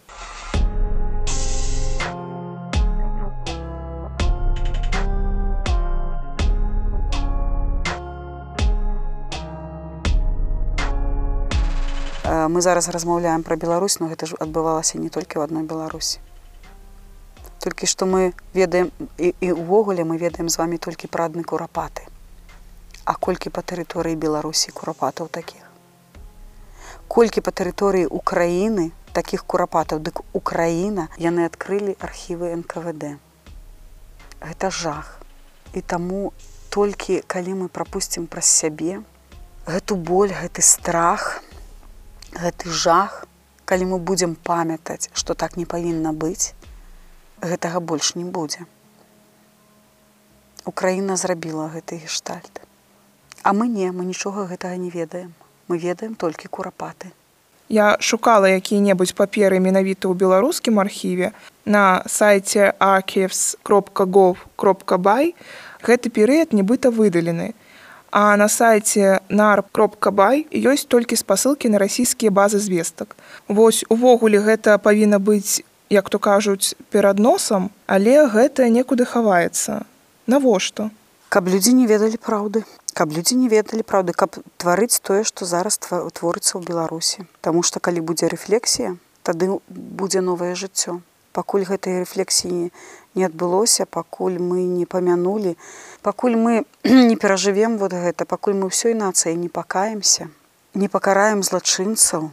Мы 12.49 12.61
зараз 12.61 12.89
размаўляем 12.89 13.43
пра 13.43 13.55
Беларусь, 13.55 13.99
но 13.99 14.09
гэта 14.09 14.25
ж 14.25 14.35
адбывалася 14.39 14.97
не 14.97 15.09
толькі 15.09 15.39
ў 15.39 15.45
адной 15.45 15.63
Беларусі. 15.63 16.19
Толькі 17.59 17.85
што 17.85 18.05
мы 18.09 18.33
ведаем 18.53 18.91
і, 19.17 19.33
і 19.39 19.47
ўвогуле 19.53 20.03
мы 20.03 20.17
ведаем 20.17 20.49
з 20.49 20.57
вами 20.57 20.77
толькі 20.77 21.07
пра 21.07 21.29
адны 21.29 21.43
курапаты. 21.43 22.07
А 23.05 23.13
колькі 23.15 23.49
па 23.49 23.61
тэрыторыі 23.61 24.15
Беларусі 24.15 24.71
курапатаў 24.71 25.27
такіх. 25.27 25.61
Колькі 27.07 27.41
па 27.41 27.51
тэрыторыі 27.51 28.07
Украіны 28.07 28.91
такіх 29.13 29.43
курапатаў, 29.45 29.99
дык 29.99 30.21
Украіна 30.33 31.09
яны 31.17 31.45
адкрылі 31.49 31.97
архівы 31.99 32.53
НКВД. 32.55 33.17
Гэта 34.39 34.69
жах. 34.71 35.19
І 35.73 35.81
таму 35.81 36.31
толькі 36.69 37.21
калі 37.27 37.65
мы 37.65 37.67
прапусцім 37.67 38.25
праз 38.27 38.45
сябе, 38.45 39.01
гэту 39.65 39.95
боль, 39.95 40.31
гэты 40.33 40.61
страх, 40.61 41.41
гэты 42.33 42.69
жах, 42.69 43.25
калі 43.65 43.85
мы 43.93 43.97
будзем 43.99 44.35
памятаць, 44.35 45.09
што 45.13 45.33
так 45.33 45.57
не 45.57 45.65
павінна 45.65 46.13
быць, 46.13 46.53
гэтага 47.41 47.79
больш 47.79 48.15
не 48.15 48.25
будзе. 48.25 48.65
Украіна 50.65 51.15
зрабіла 51.15 51.69
гэты 51.73 51.97
гештальт. 52.03 52.61
А 53.43 53.53
мы 53.53 53.67
не, 53.67 53.91
мы 53.91 54.05
нічога 54.05 54.45
гэтага 54.45 54.77
не 54.77 54.89
ведаем. 54.89 55.33
Мы 55.67 55.77
ведаем 55.77 56.15
толькі 56.15 56.47
курапаты. 56.47 57.11
Я 57.69 57.97
шукала 58.01 58.49
якія-небудзь 58.49 59.13
паперы 59.13 59.59
менавіта 59.61 60.09
ў 60.09 60.17
беларускім 60.17 60.81
архіве 60.81 61.37
на 61.69 62.01
сайце 62.09 62.73
archives.gov.by 62.81 63.63
гэты 65.85 66.09
перыяд 66.09 66.49
нібыта 66.49 66.89
выдалены. 66.89 67.53
А 68.11 68.37
на 68.37 68.47
сайце 68.49 69.19
нар.бай 69.29 70.45
ёсць 70.51 70.85
толькі 70.87 71.15
спасылкі 71.15 71.69
на 71.69 71.77
расійскія 71.77 72.31
базы 72.31 72.59
звестак. 72.59 73.15
Вось 73.47 73.85
увогуле 73.89 74.39
гэта 74.39 74.77
павінна 74.77 75.19
быць, 75.19 75.61
як 75.89 76.09
то 76.09 76.19
кажуць, 76.19 76.75
перад 76.89 77.19
носам, 77.19 77.69
але 77.87 78.25
гэта 78.27 78.69
некуды 78.69 79.05
хаваецца. 79.05 79.85
Навошта? 80.27 80.89
Каб 81.29 81.47
людзі 81.47 81.73
не 81.77 81.85
ведалі 81.85 82.17
праўды, 82.17 82.65
людзі 83.13 83.35
не 83.35 83.47
ведалі 83.47 83.85
праўды, 83.85 84.13
каб 84.17 84.35
тварыць 84.57 84.99
тое, 84.99 85.23
што 85.23 85.45
зараз 85.45 85.77
творыцца 85.77 86.57
ў 86.57 86.65
Беларусі. 86.65 87.29
Таму 87.45 87.61
што 87.61 87.79
калі 87.79 88.01
будзе 88.01 88.27
рэфлексія, 88.27 88.97
тады 89.23 89.61
будзе 89.69 90.25
новае 90.25 90.57
жыццё. 90.57 90.99
Пакуль 91.31 91.63
гэтай 91.69 92.01
рэфлексіі 92.01 92.73
не 93.15 93.25
адбылося, 93.25 93.85
пакуль 93.85 94.39
мы 94.39 94.63
не 94.63 94.85
памянулі, 94.85 95.57
пакуль 96.01 96.35
мы 96.35 96.65
не 96.83 97.15
перажывем 97.15 97.77
вот 97.77 97.93
гэта, 97.93 98.25
пакуль 98.25 98.53
мы 98.53 98.69
ўсёй 98.69 98.93
нацыі 98.93 99.35
не 99.35 99.49
пакаемся, 99.49 100.29
не 100.73 100.87
пакараем 100.87 101.43
злачынцаў, 101.43 102.31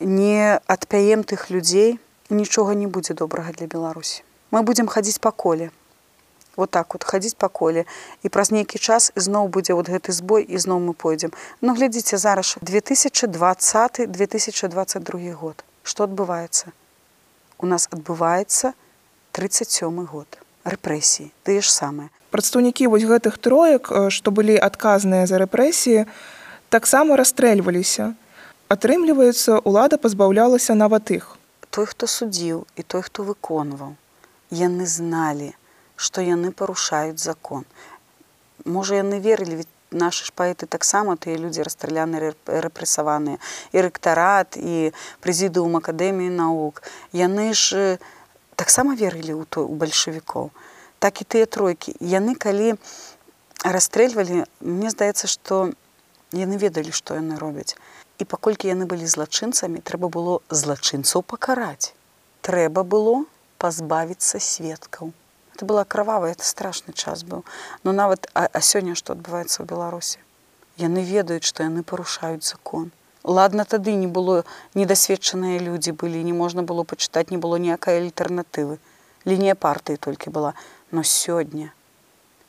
не 0.00 0.60
адпяем 0.66 1.24
тых 1.24 1.50
людзей, 1.50 1.98
нічога 2.30 2.74
не 2.74 2.86
будзе 2.86 3.14
добрага 3.14 3.52
для 3.52 3.66
Беларусі. 3.66 4.22
Мы 4.50 4.62
будзем 4.62 4.86
хадзіць 4.86 5.18
па 5.18 5.30
коле. 5.30 5.70
Вот 6.56 6.70
так 6.70 6.94
вот 6.94 7.04
хадзіць 7.04 7.34
па 7.34 7.48
коле 7.48 7.84
і 8.22 8.30
праз 8.30 8.50
нейкі 8.54 8.78
час 8.78 9.10
зноў 9.16 9.48
будзе 9.48 9.74
вот 9.74 9.90
гэты 9.90 10.14
збой 10.14 10.46
і 10.46 10.58
зноў 10.58 10.78
мы 10.78 10.94
пойдзем. 10.94 11.34
Ну 11.60 11.74
глядзіце 11.74 12.16
зараз 12.16 12.56
2020 12.62 14.06
2022 14.06 15.34
год. 15.34 15.64
Што 15.82 16.06
адбываецца? 16.06 16.70
У 17.58 17.66
нас 17.66 17.88
адбываецца 17.90 18.72
37 19.34 20.06
год. 20.06 20.38
Рэпрэсіі 20.64 21.28
тыя 21.42 21.60
ж 21.60 21.68
самыя 21.68 22.08
прадстаўнікі 22.34 22.90
вось 22.90 23.06
гэтых 23.06 23.38
троек 23.38 23.90
што 24.14 24.34
былі 24.34 24.54
адказныя 24.66 25.26
за 25.30 25.38
рэпрэсіі 25.42 26.06
таксама 26.74 27.18
расстрэльваліся. 27.20 28.14
Атрымліваецца 28.74 29.60
лада 29.66 29.98
пазбаўлялася 30.02 30.74
нават 30.74 31.10
іх. 31.14 31.26
Той 31.70 31.86
хто 31.90 32.10
судзіў 32.10 32.64
і 32.74 32.82
той 32.82 33.02
хто 33.06 33.26
выконваў. 33.28 33.94
Яны 34.50 34.86
зналі 34.90 35.52
што 35.94 36.26
яны 36.26 36.50
парушаюць 36.50 37.22
закон. 37.22 37.62
Можа 38.64 38.98
яны 38.98 39.22
верылі 39.22 39.62
ведь 39.62 39.70
наши 39.94 40.26
ж 40.26 40.34
паэты 40.34 40.66
таксама 40.66 41.14
тыя 41.14 41.38
людзі 41.38 41.62
расстраляны 41.62 42.34
рэпрэсаваныя. 42.46 43.38
І 43.70 43.78
рэктарат 43.86 44.58
і 44.58 44.90
прэзідыум 45.22 45.78
акадэміі 45.78 46.34
навук 46.34 46.82
яны 47.14 47.54
ж 47.54 47.98
таксама 48.56 48.94
верылі 48.94 49.34
ў 49.36 49.44
той 49.48 49.64
у 49.66 49.74
бальшавікоў. 49.74 50.50
Так 51.02 51.20
і 51.20 51.24
тыя 51.24 51.46
тройкі. 51.46 51.94
Яны 52.00 52.34
калі 52.38 52.74
расстрэльвалі 53.64 54.44
мне 54.60 54.88
здаецца 54.90 55.28
што 55.28 55.74
яны 56.32 56.56
ведалі 56.58 56.94
што 56.94 57.18
яны 57.20 57.38
робяць. 57.38 57.76
І 58.18 58.24
паколькі 58.24 58.70
яны 58.70 58.86
былі 58.86 59.06
злачынцамі 59.10 59.82
трэба 59.82 60.08
было 60.08 60.40
злачынцаў 60.50 61.22
пакараць. 61.22 61.92
Трэба 62.46 62.84
было 62.84 63.24
пазбавіцца 63.58 64.40
сведкаў. 64.40 65.12
Это 65.54 65.66
была 65.66 65.84
кровавая 65.84 66.32
это 66.32 66.44
страшны 66.44 66.92
час 66.92 67.22
быў. 67.22 67.44
Но 67.84 67.92
нават 67.92 68.26
а, 68.34 68.46
а 68.50 68.60
сёння 68.60 68.94
што 68.98 69.14
адбываецца 69.14 69.62
ў 69.62 69.66
беларусі? 69.70 70.18
Яны 70.78 71.06
ведаюць 71.06 71.46
што 71.46 71.62
яны 71.62 71.82
парушаюць 71.82 72.46
закон 72.46 72.90
ладно 73.24 73.64
тады 73.64 73.94
не 73.96 74.06
было 74.06 74.44
недасведчаныя 74.74 75.58
людзі 75.58 75.92
былі 75.92 76.22
не 76.22 76.32
можна 76.32 76.62
было 76.62 76.84
пачытаць 76.84 77.30
не 77.30 77.38
было 77.38 77.56
ніякай 77.56 78.04
альтэрнатывы. 78.04 78.78
Лінія 79.24 79.54
партыі 79.54 79.96
толькі 79.96 80.30
была. 80.30 80.54
Но 80.92 81.02
сёння. 81.02 81.72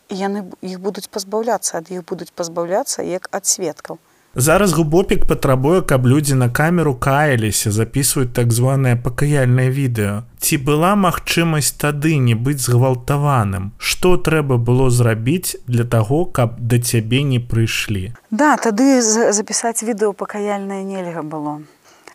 Яны 0.10 0.46
іх 0.62 0.80
будуць 0.84 1.08
пазбаўляцца 1.10 1.80
ад 1.80 1.90
іх 1.90 2.04
будуць 2.06 2.30
пазбаўляцца 2.36 3.02
як 3.02 3.32
ад 3.32 3.48
сведкаў 3.48 3.98
Зараз 4.36 4.74
губопік 4.74 5.26
патрабуе, 5.26 5.82
каб 5.82 6.08
людзі 6.08 6.36
на 6.36 6.50
камеру 6.50 6.96
каяліся, 6.96 7.72
записываюць 7.72 8.34
так 8.36 8.52
званае 8.52 8.96
пакаяльнае 8.96 9.70
відэо. 9.72 10.24
Ці 10.40 10.58
была 10.58 10.92
магчымасць 11.00 11.72
тады 11.80 12.20
не 12.20 12.36
быць 12.36 12.60
згвалтаваным? 12.68 13.72
Што 13.78 14.18
трэба 14.18 14.58
было 14.58 14.90
зрабіць 14.90 15.56
для 15.68 15.84
таго, 15.84 16.26
каб 16.26 16.60
да 16.60 16.80
цябе 16.80 17.24
не 17.24 17.40
прыйшлі? 17.40 18.12
Да, 18.32 18.58
тады 18.60 19.02
за- 19.02 19.32
запісаць 19.32 19.84
відэо 19.84 20.12
пакаяльнае 20.14 20.84
нельга 20.84 21.24
было. 21.24 21.64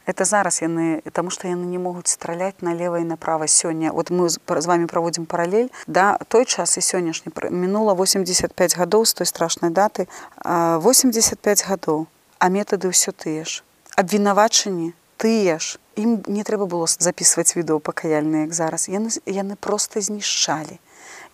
Это 0.06 0.24
зараз 0.24 0.62
яны 0.62 1.02
таму 1.12 1.30
што 1.30 1.48
яны 1.48 1.66
не 1.68 1.78
могуць 1.78 2.08
страляць 2.08 2.64
налева 2.64 2.98
і 2.98 3.04
направа. 3.04 3.46
Сёння 3.46 3.92
вот 3.92 4.10
мы 4.10 4.28
з 4.28 4.66
вами 4.66 4.86
праводзім 4.86 5.26
паралель 5.26 5.68
да 5.86 6.18
той 6.28 6.44
час 6.44 6.78
і 6.78 6.80
сённяшні 6.80 7.32
мінула 7.50 7.94
85 7.94 8.76
гадоў 8.76 9.04
з 9.04 9.14
той 9.14 9.26
страшнай 9.26 9.70
даты 9.70 10.08
а, 10.36 10.78
85 10.78 11.64
гадоў 11.68 12.06
а 12.38 12.48
метады 12.48 12.88
ўсё 12.88 13.12
тыя 13.12 13.44
ж. 13.44 13.62
Абвінавачанні 13.96 14.96
тыя 15.20 15.60
ж. 15.60 15.76
Ім 16.00 16.24
не 16.26 16.42
трэба 16.48 16.64
было 16.64 16.88
записываць 16.88 17.52
відэо 17.52 17.78
пакаяльныя 17.84 18.48
як 18.48 18.56
зараз. 18.56 18.88
Яны 18.88 19.12
яны 19.28 19.54
просто 19.60 20.00
знішчалі. 20.00 20.80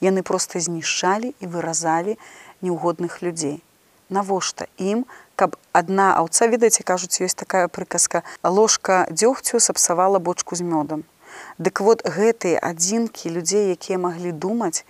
Яны 0.03 0.27
просто 0.27 0.59
знішчалі 0.61 1.35
і 1.39 1.47
выразалі 1.47 2.19
неугодных 2.63 3.23
людзей. 3.23 3.63
Навошта 4.11 4.67
ім 4.77 5.07
каб 5.37 5.57
адна 5.73 6.13
аўца 6.21 6.49
ведаеце 6.53 6.83
кажуць 6.83 7.21
ёсць 7.21 7.37
такая 7.37 7.69
прыказка 7.69 8.23
ложка 8.43 9.05
дзёгцю 9.11 9.61
сапсавала 9.61 10.19
бочку 10.19 10.57
з 10.57 10.65
мёдам 10.65 11.05
дык 11.59 11.81
вот 11.81 12.05
гэтыя 12.05 12.61
адзінкі 12.71 13.33
людзей 13.37 13.71
якія 13.77 14.01
маглі 14.01 14.33
думаць 14.33 14.85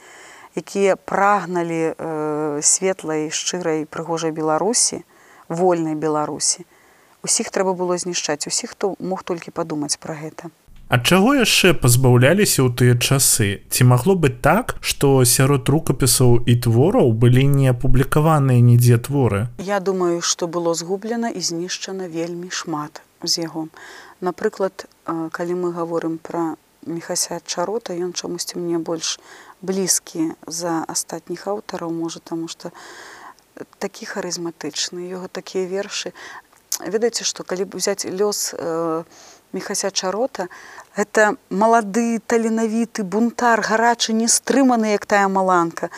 якія 0.56 0.96
прагналі 0.96 1.80
э, 1.92 2.60
светлай 2.62 3.30
шчырай 3.30 3.84
прыгожай 3.84 4.30
беларусі 4.30 5.02
вольнай 5.48 5.94
беларусі 5.94 6.64
усіх 7.22 7.50
трэба 7.50 7.74
было 7.74 7.98
знішчаць 7.98 8.46
усіх 8.46 8.78
хто 8.78 8.94
мог 8.98 9.26
толькі 9.26 9.50
падумаць 9.50 9.98
пра 9.98 10.14
гэта 10.14 10.54
Ад 10.86 11.02
чаго 11.02 11.32
яшчэ 11.34 11.72
пазбаўляліся 11.82 12.62
ў 12.62 12.70
тыя 12.78 12.94
часы? 12.94 13.46
Ці 13.74 13.86
магло 13.90 14.14
быць 14.14 14.38
так, 14.38 14.78
што 14.78 15.26
сярод 15.26 15.66
рукапісаў 15.66 16.46
і 16.46 16.54
твораў 16.62 17.10
былі 17.10 17.42
не 17.50 17.66
апублікаваныя 17.74 18.62
нідзе 18.62 18.94
творы? 19.02 19.50
Я 19.58 19.80
думаю, 19.82 20.22
што 20.22 20.46
было 20.46 20.78
згублена 20.78 21.34
і 21.34 21.42
знішчана 21.42 22.06
вельмі 22.06 22.54
шмат 22.54 23.02
з 23.18 23.42
яго. 23.42 23.66
Напрыклад, 24.22 24.86
калі 25.10 25.58
мы 25.58 25.74
гаворым 25.74 26.22
пра 26.22 26.54
мехася 26.86 27.42
чарота, 27.42 27.90
ён 27.90 28.14
чамусьці 28.14 28.62
мне 28.62 28.78
больш 28.78 29.18
блізкі 29.66 30.38
за 30.46 30.86
астатніх 30.86 31.50
аўтараў, 31.50 31.90
можа, 31.90 32.22
таму 32.22 32.46
што 32.46 32.70
такі 33.82 34.06
харызматычны, 34.06 35.10
яго 35.10 35.26
такія 35.26 35.66
вершы. 35.66 36.14
Ведаеце, 36.78 37.26
што 37.26 37.42
калі 37.42 37.66
б 37.66 37.74
взяць 37.74 38.06
лёс 38.06 38.54
э, 38.54 39.02
мехася 39.56 39.90
чарота, 39.90 40.48
гэта 41.00 41.34
малады 41.48 42.20
таленавіты 42.20 43.02
бунтар 43.02 43.64
гарачы 43.64 44.12
не 44.12 44.28
стрыманы 44.28 44.94
як 44.96 45.08
тая 45.08 45.26
маланка. 45.28 45.90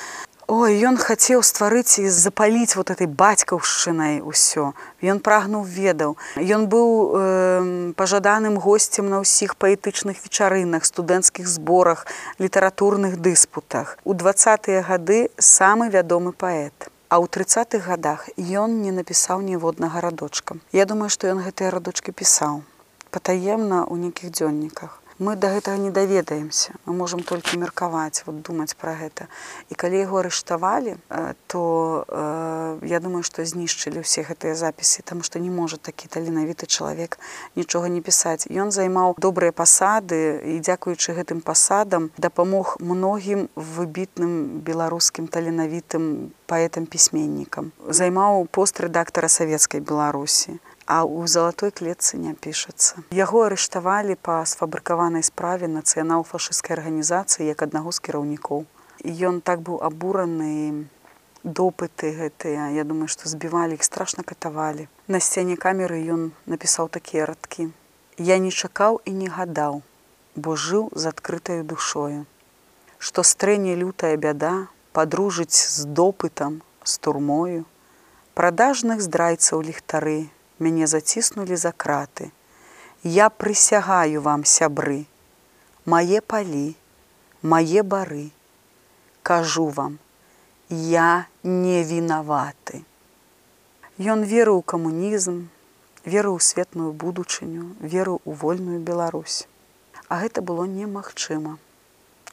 Ой 0.49 0.81
ён 0.89 0.97
хацеў 0.97 1.43
стварыць 1.45 2.01
і 2.01 2.09
запаліць 2.09 2.73
вот 2.73 2.89
этой 2.89 3.05
бацькаўшчынай 3.05 4.25
усё. 4.25 4.73
Ён 5.05 5.21
прагнуў 5.21 5.67
ведаў. 5.69 6.17
Ён 6.41 6.65
быў 6.73 6.89
э, 6.89 7.93
пажаданым 7.93 8.57
госцем 8.57 9.13
на 9.13 9.21
ўсіх 9.21 9.61
паэтычных 9.61 10.25
вечарынах 10.25 10.89
студэнцкіх 10.89 11.45
зборах 11.45 12.07
літаратурных 12.41 13.21
дыспутах. 13.21 14.01
У 14.09 14.17
двадцатыя 14.17 14.81
гады 14.89 15.29
самы 15.37 15.93
вядомы 15.93 16.33
паэт. 16.33 16.89
А 17.13 17.21
ў 17.21 17.29
трыццатых 17.29 17.85
гадах 17.85 18.25
ён 18.41 18.81
не 18.81 18.89
напісаў 18.89 19.45
ніводнага 19.45 20.01
радочка. 20.01 20.57
Я 20.73 20.89
думаю 20.89 21.13
што 21.13 21.29
ён 21.29 21.45
гэтыя 21.45 21.69
радочки 21.69 22.09
пісаў 22.09 22.65
патаемна 23.11 23.85
ў 23.89 23.95
нейкіх 24.09 24.31
дзённіках. 24.33 25.03
Мы 25.19 25.35
да 25.35 25.51
гэтага 25.51 25.83
не 25.83 25.91
даведаемся. 25.91 26.79
Мы 26.87 26.95
можам 26.95 27.27
толькі 27.27 27.59
меркаваць, 27.59 28.23
вот, 28.27 28.39
думаць 28.47 28.79
пра 28.79 28.95
гэта. 28.95 29.27
І 29.67 29.75
калі 29.75 29.99
яго 29.99 30.23
арыштавалі, 30.23 30.95
э, 30.95 31.35
то 31.51 32.05
э, 32.07 32.87
я 32.87 33.01
думаю, 33.01 33.27
што 33.27 33.43
знішчылі 33.43 34.07
ўсе 34.07 34.23
гэтыя 34.23 34.55
запісы, 34.55 35.03
таму 35.03 35.27
што 35.27 35.43
не 35.43 35.51
можа 35.51 35.75
такі 35.75 36.07
таленавіты 36.07 36.71
чалавек 36.71 37.19
нічога 37.59 37.91
не 37.91 37.99
пісаць. 37.99 38.47
Ён 38.47 38.71
займаў 38.71 39.19
добрыя 39.19 39.51
пасады 39.51 40.39
і 40.55 40.63
дзякуючы 40.63 41.19
гэтым 41.19 41.43
пасадам 41.43 42.15
дапамог 42.15 42.79
многім 42.79 43.51
выбітным 43.59 44.63
беларускім 44.63 45.27
таленавітым 45.27 46.31
паэтам-пісьменнікам. 46.47 47.75
Займаў 47.91 48.47
пост 48.47 48.79
рэдактара 48.79 49.27
савецкай 49.27 49.83
Беларусі 49.83 50.63
а 50.89 51.05
ў 51.05 51.29
залатой 51.29 51.69
клетцы 51.69 52.17
не 52.17 52.33
пішацца. 52.33 53.05
Яго 53.13 53.45
арыштавалі 53.45 54.17
па 54.17 54.41
сфабрыкаванай 54.49 55.21
справе 55.21 55.69
нацыянал-фашысцкай 55.69 56.81
арганізацыі 56.81 57.45
як 57.45 57.61
аднаго 57.67 57.93
з 57.93 58.01
кіраўнікоў. 58.09 58.65
І 59.05 59.11
ён 59.29 59.45
так 59.45 59.61
быў 59.61 59.85
абураны 59.85 60.89
допыты 61.45 62.17
гэтыя, 62.17 62.73
я 62.73 62.85
думаю, 62.89 63.09
што 63.13 63.29
збівалі 63.29 63.77
іх 63.77 63.85
страшна 63.85 64.25
катавалі. 64.25 64.89
На 65.13 65.21
сцяне 65.21 65.61
камеры 65.61 66.01
ён 66.09 66.33
напісаў 66.49 66.89
такія 66.89 67.29
радкі. 67.29 67.69
Я 68.17 68.41
не 68.41 68.49
чакаў 68.49 69.05
і 69.05 69.13
не 69.13 69.29
гадаў, 69.29 69.85
бо 70.41 70.57
жыў 70.57 70.89
з 70.97 71.13
адкрытаю 71.13 71.69
душою. 71.69 72.25
Што 72.97 73.23
стрэне 73.23 73.77
лютая 73.77 74.17
бяда 74.17 74.73
падружыць 74.97 75.53
з 75.53 75.85
допытам, 75.85 76.65
з 76.81 76.97
турмою, 76.97 77.69
продажных 78.33 79.05
здрайцаў 79.05 79.61
ліхтары, 79.69 80.33
мяне 80.59 80.87
заціснулі 80.87 81.57
за 81.57 81.73
краты. 81.73 82.31
Я 83.03 83.31
прысягаю 83.31 84.21
вам 84.23 84.45
сябры, 84.45 85.07
мае 85.87 86.21
палі, 86.21 86.75
мае 87.43 87.83
бары. 87.83 88.31
Кажу 89.23 89.69
вам, 89.69 89.99
я 90.69 91.27
не 91.43 91.85
вінаваты. 91.85 92.83
Ён 93.99 94.27
верыў 94.27 94.59
у 94.59 94.67
камунізм, 94.67 95.47
верыў 96.05 96.35
у 96.35 96.43
светную 96.43 96.93
будучыню, 96.93 97.77
верыў 97.79 98.21
у 98.25 98.33
вольную 98.33 98.81
Беларусь. 98.81 99.47
А 100.09 100.21
гэта 100.21 100.43
было 100.43 100.65
немагчыма 100.65 101.59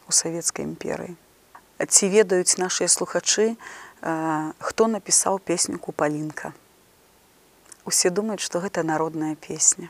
у 0.07 0.11
савецкай 0.11 0.65
імперыі. 0.65 1.15
Ці 1.77 2.09
ведаюць 2.09 2.57
нашыя 2.57 2.87
слухачы, 2.87 3.57
хто 4.01 4.87
напісаў 4.87 5.39
песню 5.39 5.77
купалінка 5.77 6.53
усе 7.85 8.09
думаюць, 8.09 8.41
што 8.41 8.59
гэта 8.59 8.83
народная 8.83 9.35
песня. 9.35 9.89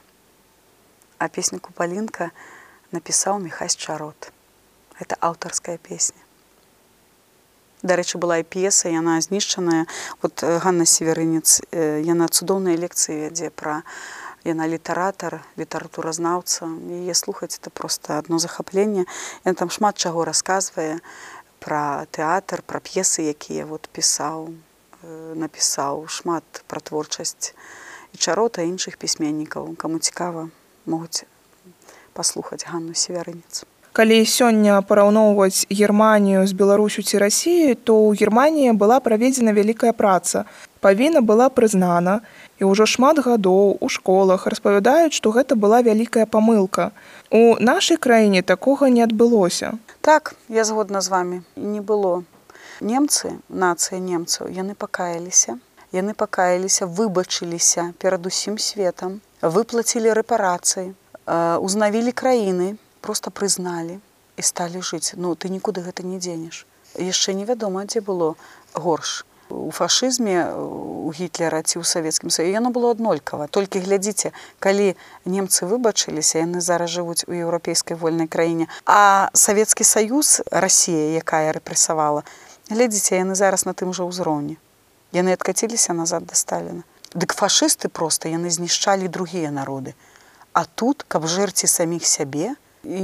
А 1.18 1.28
песню 1.28 1.60
купалінка 1.60 2.32
напісаў 2.92 3.40
Михась 3.40 3.76
чарот. 3.76 4.32
Это 5.00 5.16
аўтарская 5.20 5.78
песня. 5.78 6.20
Дарэчы, 7.84 8.18
была 8.18 8.40
і 8.40 8.44
п'еса, 8.44 8.90
яна 8.90 9.20
знішчаная. 9.22 9.86
Вот 10.22 10.42
Ганна 10.42 10.86
Северынец, 10.86 11.62
яна 11.72 12.28
цудоўныя 12.28 12.76
лекцыі 12.80 13.30
вядзе 13.30 13.52
пра 13.52 13.84
яна 14.46 14.68
літаратар, 14.68 15.42
літаратуразнаўца. 15.58 16.66
яе 16.90 17.14
слухаць 17.14 17.58
это 17.58 17.70
проста 17.70 18.18
адно 18.18 18.40
захапленне. 18.40 19.06
Яна 19.46 19.56
там 19.56 19.70
шмат 19.70 19.98
чаго 19.98 20.26
расказвае 20.26 21.02
пра 21.60 22.06
тэатр, 22.12 22.62
пра 22.62 22.80
п'есы, 22.80 23.26
якія 23.30 23.66
вот 23.66 23.90
пісаў, 23.92 24.54
напісаў 25.36 26.08
шмат 26.08 26.64
пра 26.68 26.80
творчасць 26.80 27.54
і 28.14 28.18
чарота 28.18 28.66
іншых 28.66 28.98
пісьменнікаў. 28.98 29.76
Каму 29.76 30.00
цікава 30.00 30.50
могуць 30.86 31.26
паслухаць 32.14 32.66
ганну 32.66 32.94
северынец 32.94 33.66
калі 33.96 34.18
сёння 34.28 34.82
параўноўваць 34.84 35.72
германію 35.72 36.44
з 36.48 36.52
беларусю 36.52 37.00
ці 37.02 37.20
рассіі 37.24 37.80
то 37.80 37.96
ў 37.96 38.20
германії 38.20 38.76
была 38.76 39.00
праведзена 39.00 39.56
вялікая 39.56 39.96
праца. 39.96 40.44
Павінна 40.84 41.24
была 41.24 41.48
прызнана. 41.48 42.20
І 42.60 42.68
ўжо 42.68 42.86
шмат 42.88 43.20
гадоў 43.24 43.80
у 43.80 43.88
школах 43.88 44.48
распавядаюць 44.52 45.16
што 45.16 45.32
гэта 45.32 45.56
была 45.56 45.80
вялікая 45.80 46.28
памылка. 46.28 46.92
У 47.32 47.56
нашай 47.60 47.98
краіне 47.98 48.44
такога 48.44 48.92
не 48.92 49.04
адбылося. 49.08 49.80
Так 50.02 50.36
я 50.50 50.68
згодна 50.68 51.00
з 51.02 51.08
вами 51.16 51.44
не 51.56 51.80
было 51.80 52.24
немцы 52.82 53.38
нацыя 53.50 54.00
немцаў 54.00 54.50
яны 54.50 54.76
пакаяліся. 54.76 55.60
Яны 55.92 56.14
пакаяліся 56.14 56.86
выбачыліся 56.86 57.94
перад 58.00 58.26
усім 58.26 58.58
светам 58.60 59.22
выплацілі 59.42 60.12
рэпарацыі 60.18 60.94
узнавілі 61.26 62.12
краіны 62.12 62.78
просто 63.02 63.32
прызналі 63.32 64.00
і 64.38 64.42
сталі 64.42 64.82
жыць. 64.82 65.14
Ну 65.16 65.36
ты 65.36 65.50
нікуды 65.50 65.82
гэта 65.82 66.04
не 66.04 66.20
дзенеш. 66.20 66.66
Яшчэ 66.98 67.34
невядома 67.34 67.86
дзе 67.86 68.02
было 68.02 68.36
горш. 68.74 69.26
У 69.50 69.70
фашызме 69.70 70.52
у 71.06 71.14
гітлера 71.14 71.62
ці 71.62 71.78
ў 71.78 71.86
савецкім 71.86 72.34
сае 72.34 72.50
яно 72.50 72.74
было 72.74 72.92
аднолькава. 72.92 73.46
Толькі 73.48 73.80
глядзіце 73.86 74.34
калі 74.60 74.98
немцы 75.26 75.70
выбачыліся 75.70 76.42
яны 76.42 76.62
зараз 76.66 76.90
жывуць 76.90 77.30
у 77.30 77.34
еўрапейскай 77.34 77.98
вольнай 77.98 78.28
краіне 78.28 78.66
а 78.86 79.30
савецкі 79.34 79.86
саюз 79.86 80.42
Росія 80.50 81.22
якая 81.22 81.54
рэпрэсавала 81.54 82.26
глядзіце 82.70 83.22
яны 83.22 83.36
зараз 83.36 83.66
на 83.66 83.74
тым 83.74 83.94
жа 83.94 84.06
ўзроўні. 84.08 84.58
Яны 85.14 85.34
адкаціліся 85.34 85.94
назад 85.94 86.26
да 86.26 86.36
сталіна. 86.36 86.84
Дык 87.16 87.38
фашысты 87.38 87.88
проста 87.88 88.30
яны 88.30 88.50
знішчалі 88.52 89.08
другія 89.08 89.52
народы. 89.52 89.96
А 90.54 90.66
тут 90.66 91.06
каб 91.08 91.28
жэрці 91.28 91.68
саміх 91.68 92.06
сябе 92.08 92.56
і 92.84 93.02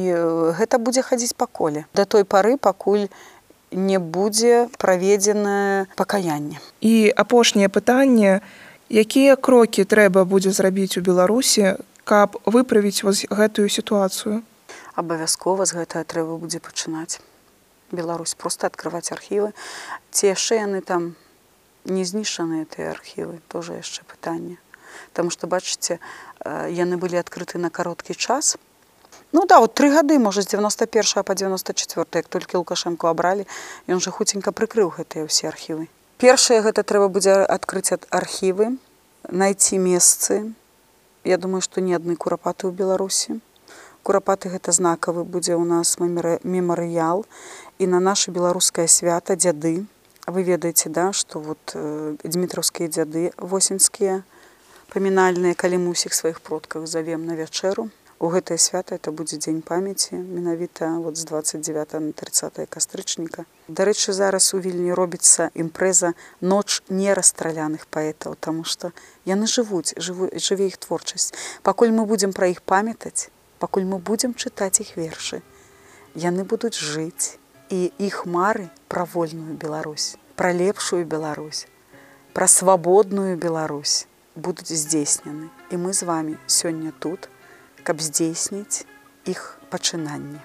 гэта 0.58 0.78
будзе 0.78 1.02
хадзіць 1.02 1.38
па 1.38 1.45
коле. 1.45 1.86
Да 1.93 2.06
той 2.06 2.24
пары 2.24 2.58
пакуль 2.58 3.08
не 3.71 4.00
будзе 4.00 4.67
праведзенае 4.78 5.88
пакаянне. 5.95 6.60
І 6.82 7.13
апошняе 7.15 7.69
пытанне 7.69 8.41
якія 8.89 9.39
крокі 9.39 9.88
трэба 9.88 10.26
будзе 10.26 10.52
зрабіць 10.52 10.97
у 11.00 11.06
беларусі 11.06 11.80
каб 12.04 12.36
выправіць 12.45 13.04
вось 13.08 13.24
гэтую 13.30 13.69
сітуацыю? 13.69 14.43
Абавязкова 15.00 15.63
з 15.63 15.80
гэтага 15.80 16.04
трэба 16.04 16.36
будзе 16.36 16.60
пачынаць 16.60 17.24
Беларусь 17.91 18.36
просто 18.36 18.67
открываць 18.67 19.12
архівы 19.12 19.54
ці 20.12 20.32
яшчэ 20.32 20.63
яны 20.63 20.82
там 20.82 21.15
не 21.86 22.06
знішчаныя 22.06 22.65
тыя 22.65 22.91
архівы 22.91 23.39
тоже 23.47 23.80
яшчэ 23.80 24.04
пытанне 24.08 24.58
Таму 25.13 25.32
што 25.32 25.47
бачыце 25.47 25.99
яны 26.43 26.97
былі 26.99 27.19
адкрыты 27.19 27.58
на 27.58 27.69
кароткі 27.69 28.13
час. 28.13 28.58
Ну 29.32 29.45
да 29.47 29.60
вот 29.63 29.73
тры 29.75 29.91
гады 29.91 30.19
можа 30.19 30.41
з 30.41 30.51
91 30.51 31.23
по 31.23 31.34
94 31.36 32.06
як 32.13 32.27
толькі 32.27 32.58
лукашенко 32.58 33.08
абралі 33.08 33.47
ён 33.88 33.99
жа 34.04 34.12
хуценька 34.12 34.51
прыкрыў 34.51 34.91
гэтыя 34.91 35.23
ўсе 35.27 35.47
архівы 35.47 35.88
першае 36.21 36.62
гэта 36.62 36.84
трэба 36.84 37.08
будзе 37.10 37.34
адкрыць 37.34 37.95
ад 37.95 38.06
архівы 38.13 38.77
найти 39.30 39.77
месцы. 39.77 40.54
Я 41.23 41.38
думаю 41.38 41.62
што 41.62 41.82
ні 41.82 41.95
адны 41.95 42.15
курапаты 42.15 42.67
ў 42.67 42.75
беларусі 42.75 43.39
курапаты 44.04 44.49
гэта 44.49 44.73
знакавы 44.75 45.23
будзе 45.23 45.54
ў 45.56 45.63
нас 45.65 45.97
мемарыял 46.01 47.25
і 47.81 47.87
на 47.87 47.99
наше 47.99 48.29
беларускае 48.29 48.85
свята 48.87 49.33
дзяды 49.33 49.71
вы 50.27 50.43
ведаеце 50.45 50.93
да 50.93 51.09
што 51.17 51.39
вот 51.41 51.73
э, 51.73 52.13
дмітраўскія 52.21 52.89
дзяды 52.93 53.31
восеньскія 53.37 54.21
памінальныя 54.93 55.57
калі 55.57 55.81
мы 55.81 55.97
ўсіх 55.97 56.13
сваіх 56.13 56.45
продках 56.45 56.85
завем 56.85 57.25
на 57.25 57.33
вячэру 57.33 57.89
у 58.21 58.29
гэтае 58.29 58.59
свята 58.61 59.01
это 59.01 59.09
будзе 59.09 59.41
дзень 59.41 59.65
памяці 59.65 60.13
менавіта 60.13 60.91
вот 61.01 61.17
з 61.17 61.25
29 61.25 61.97
на 62.05 62.13
30 62.13 62.69
кастрычніка 62.69 63.49
дарэчы 63.65 64.13
зараз 64.13 64.53
у 64.53 64.61
вільні 64.61 64.93
робіцца 64.93 65.49
імпрэза 65.57 66.13
ноч 66.53 66.85
нерастраляных 66.93 67.89
паэтаў 67.89 68.37
таму 68.37 68.63
што 68.63 68.93
яны 69.25 69.49
жывуць 69.49 69.97
жыву 69.97 70.29
жыве 70.37 70.69
іх 70.69 70.77
творчасць. 70.77 71.33
Пакуль 71.65 71.89
мы 71.89 72.05
будзем 72.05 72.29
пра 72.29 72.53
іх 72.53 72.61
памятаць 72.61 73.33
пакуль 73.57 73.89
мы 73.89 73.97
будзем 73.97 74.37
чытаць 74.37 74.85
іх 74.85 74.97
вершы 75.01 75.41
яны 76.13 76.45
будуць 76.45 76.77
жыць 76.77 77.40
і 77.71 77.91
іх 77.97 78.25
мары 78.27 78.67
пра 78.91 79.07
вольную 79.15 79.55
Беларусь 79.55 80.15
пра 80.36 80.51
лепшую 80.51 81.05
Беларусь 81.05 81.65
пра 82.38 82.47
свабодную 82.47 83.38
Беларусь 83.38 84.07
будуць 84.36 84.75
здзейснены 84.75 85.49
і 85.71 85.79
мы 85.79 85.93
з 85.93 86.03
вами 86.03 86.38
сёння 86.47 86.91
тут 86.91 87.29
каб 87.84 88.01
здзейсніць 88.01 88.86
іх 89.25 89.57
пачынанні. 89.71 90.39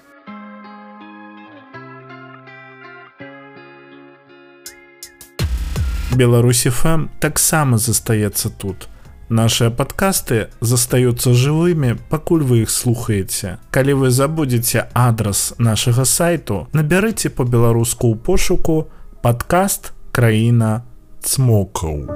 Беларусі 6.17 6.69
ФМ 6.73 7.07
таксама 7.21 7.77
застаецца 7.77 8.49
тут. 8.49 8.87
Нашыя 9.29 9.71
падкасты 9.75 10.47
застаюцца 10.63 11.33
жывымі, 11.35 11.97
пакуль 12.07 12.47
вы 12.47 12.63
іх 12.63 12.71
слухаеце. 12.71 13.57
Калі 13.75 13.99
вы 14.01 14.09
забудзеце 14.09 14.87
адрас 14.95 15.51
нашага 15.59 16.07
сайту, 16.07 16.67
набярыце 16.71 17.27
па-беларуску 17.35 18.07
ў 18.07 18.15
пошуку 18.23 18.87
падкаст 19.19 19.91
краіна 20.15 20.87
цмокаў. 21.19 22.07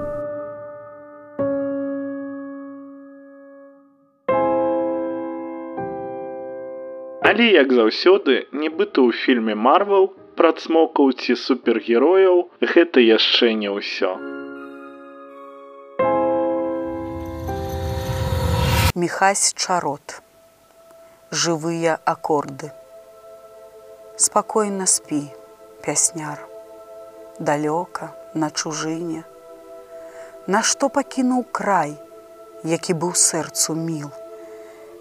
Але 7.28 7.52
як 7.52 7.76
заўсёды, 7.76 8.48
нібыта 8.56 9.04
ў 9.04 9.12
фільме 9.12 9.60
Марвел 9.60 10.16
пра 10.40 10.56
цмокаў 10.56 11.12
ці 11.20 11.36
супергерояў 11.36 12.48
гэта 12.64 13.04
яшчэ 13.04 13.52
не 13.60 13.68
ўсё. 13.68 14.31
Міхась 19.02 19.54
чарот. 19.58 20.22
Жывыя 21.32 21.94
акорды. 22.06 22.68
Спакойна 24.16 24.86
спі, 24.86 25.22
пясняр. 25.82 26.44
Далёка, 27.40 28.12
на 28.36 28.52
чужыне. 28.52 29.24
Нашто 30.46 30.92
пакінуў 31.00 31.48
край, 31.50 31.98
які 32.76 32.94
быў 32.94 33.18
сэрцу 33.18 33.74
міл. 33.74 34.14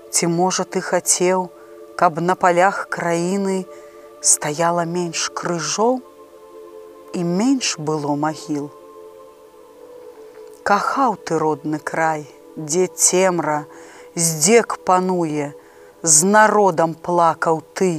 Ці 0.09 0.33
можа 0.33 0.65
ты 0.65 0.81
хацеў, 0.81 1.51
каб 2.01 2.25
на 2.25 2.41
палях 2.41 2.83
краіны 2.89 3.61
стаяла 4.25 4.89
менш 4.97 5.29
крыжоў 5.29 6.01
і 7.13 7.29
менш 7.37 7.77
было 7.77 8.17
магіл. 8.17 8.73
Кахаў 10.65 11.21
ты 11.21 11.37
родны 11.37 11.79
край, 11.93 12.31
дзе 12.67 12.87
цемра, 12.87 13.65
здзек 14.15 14.79
пануе, 14.85 15.53
з 16.03 16.25
народам 16.25 16.95
плакаў 16.95 17.63
ты, 17.75 17.93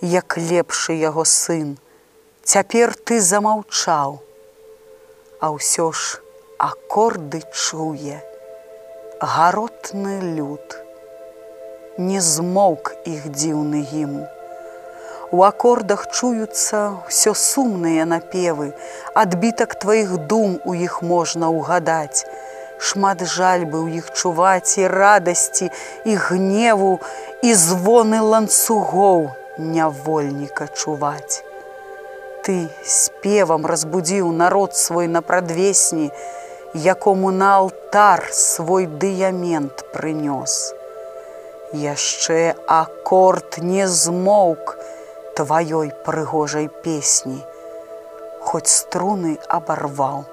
як 0.00 0.36
лепшы 0.36 0.96
яго 1.00 1.24
сын. 1.24 1.76
Цяпер 2.42 2.94
ты 2.94 3.20
замаўчаў, 3.20 4.20
А 5.40 5.52
ўсё 5.52 5.92
ж 5.92 6.20
акорды 6.58 7.42
чуе, 7.52 8.22
гаротны 9.20 10.14
люд 10.36 10.80
не 11.98 12.20
змоўк 12.20 12.92
іх 13.04 13.28
дзіўны 13.32 13.82
гімн. 13.90 14.24
У 15.32 15.42
акордах 15.44 16.06
чуюцца 16.08 16.80
ўсё 17.08 17.32
сумныя 17.34 18.04
напевы, 18.08 18.72
адбітак 19.12 19.74
тваіх 19.84 20.16
дум 20.32 20.60
у 20.64 20.72
іх 20.72 21.00
можна 21.02 21.48
ўгадаць. 21.50 22.24
Шмат 22.78 23.24
жальбы 23.24 23.80
ў 23.80 24.00
іх 24.02 24.12
чуваць 24.12 24.78
і 24.78 24.86
радасці 24.92 25.70
і 26.04 26.16
гневу 26.28 27.00
і 27.42 27.54
звоны 27.54 28.20
ланцугоў 28.20 29.28
нявольніка 29.58 30.68
чуваць. 30.68 31.42
Ты 32.44 32.68
спевам 32.84 33.66
разбудзіў 33.66 34.30
народ 34.32 34.76
свой 34.76 35.08
на 35.08 35.22
прадвесні, 35.22 36.10
якому 36.74 37.30
на 37.30 37.56
алтар 37.56 38.28
свой 38.30 38.86
дыямент 38.86 39.86
прынёс 39.92 40.76
яшчэ 41.72 42.54
акорд 42.66 43.58
не 43.58 43.86
змоўк 43.88 44.76
тваёй 45.36 45.90
прыгожай 46.04 46.68
песні, 46.68 47.44
Хоць 48.46 48.70
струны 48.70 49.38
абарваў 49.50 50.24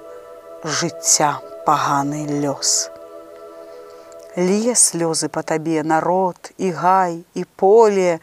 жыцця 0.64 1.42
паганы 1.66 2.26
лёс. 2.44 2.90
Ле 4.36 4.74
слёзы 4.76 5.30
па 5.30 5.44
табе 5.44 5.84
народ 5.84 6.52
і 6.58 6.72
гай 6.72 7.22
і 7.34 7.46
поле 7.56 8.20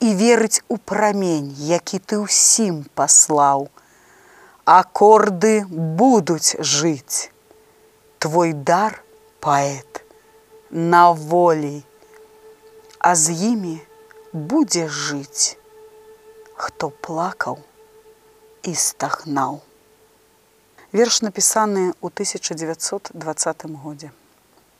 і 0.00 0.14
верыць 0.22 0.62
у 0.68 0.76
прамень, 0.76 1.52
які 1.58 1.98
ты 1.98 2.22
ўсім 2.22 2.86
паслаў. 2.94 3.68
Акорды 4.64 5.66
будуць 5.70 6.56
жыць. 6.60 7.30
Твой 8.18 8.52
дар 8.52 9.02
паэт 9.40 10.04
на 10.70 11.12
волей 11.12 11.84
а 13.00 13.14
з 13.16 13.32
імі 13.32 13.78
будзе 14.32 14.84
жыць, 14.92 15.56
хто 16.54 16.90
плакаў 17.06 17.56
і 18.62 18.74
стагнаў. 18.76 19.60
Верш 20.92 21.20
напісаны 21.22 21.94
ў 22.02 22.06
1920 22.10 23.66
годзе. 23.82 24.10